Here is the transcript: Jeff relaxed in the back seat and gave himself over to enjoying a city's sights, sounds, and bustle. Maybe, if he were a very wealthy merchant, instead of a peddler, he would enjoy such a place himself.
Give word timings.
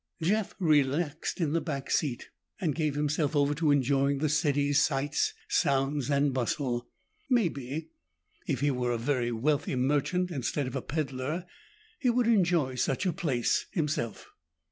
Jeff 0.19 0.55
relaxed 0.57 1.39
in 1.39 1.53
the 1.53 1.61
back 1.61 1.91
seat 1.91 2.31
and 2.59 2.73
gave 2.73 2.95
himself 2.95 3.35
over 3.35 3.53
to 3.53 3.69
enjoying 3.69 4.23
a 4.23 4.29
city's 4.29 4.81
sights, 4.83 5.35
sounds, 5.47 6.09
and 6.09 6.33
bustle. 6.33 6.89
Maybe, 7.29 7.91
if 8.47 8.61
he 8.61 8.71
were 8.71 8.93
a 8.93 8.97
very 8.97 9.31
wealthy 9.31 9.75
merchant, 9.75 10.31
instead 10.31 10.65
of 10.65 10.75
a 10.75 10.81
peddler, 10.81 11.45
he 11.99 12.09
would 12.09 12.25
enjoy 12.25 12.73
such 12.73 13.05
a 13.05 13.13
place 13.13 13.67
himself. 13.73 14.27